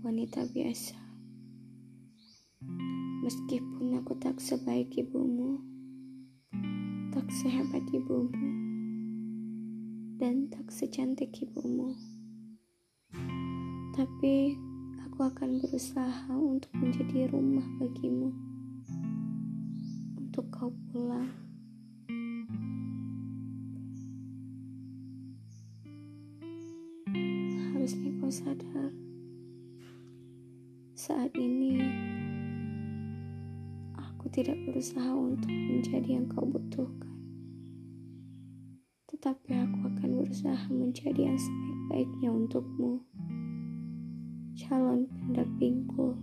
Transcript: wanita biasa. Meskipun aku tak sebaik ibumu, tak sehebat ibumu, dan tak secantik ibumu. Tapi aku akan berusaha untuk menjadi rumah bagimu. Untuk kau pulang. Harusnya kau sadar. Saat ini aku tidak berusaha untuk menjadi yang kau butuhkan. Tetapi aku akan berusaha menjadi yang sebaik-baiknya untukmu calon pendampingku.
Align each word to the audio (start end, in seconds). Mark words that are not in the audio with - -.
wanita 0.00 0.46
biasa. 0.50 0.96
Meskipun 3.20 4.00
aku 4.00 4.16
tak 4.16 4.40
sebaik 4.40 4.92
ibumu, 4.96 5.60
tak 7.12 7.28
sehebat 7.28 7.84
ibumu, 7.92 8.50
dan 10.20 10.48
tak 10.48 10.68
secantik 10.72 11.32
ibumu. 11.40 11.96
Tapi 13.96 14.56
aku 15.04 15.20
akan 15.24 15.60
berusaha 15.60 16.32
untuk 16.32 16.72
menjadi 16.76 17.28
rumah 17.28 17.64
bagimu. 17.76 18.32
Untuk 20.16 20.48
kau 20.48 20.72
pulang. 20.88 21.28
Harusnya 27.76 28.10
kau 28.20 28.32
sadar. 28.32 29.09
Saat 31.00 31.32
ini 31.32 31.80
aku 33.96 34.28
tidak 34.28 34.60
berusaha 34.68 35.08
untuk 35.16 35.48
menjadi 35.48 36.20
yang 36.20 36.28
kau 36.28 36.44
butuhkan. 36.44 37.16
Tetapi 39.08 39.48
aku 39.48 39.78
akan 39.96 40.10
berusaha 40.20 40.68
menjadi 40.68 41.32
yang 41.32 41.40
sebaik-baiknya 41.40 42.28
untukmu 42.36 43.00
calon 44.60 45.08
pendampingku. 45.08 46.20